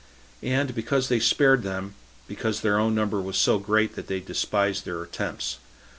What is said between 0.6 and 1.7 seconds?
perhaps they spared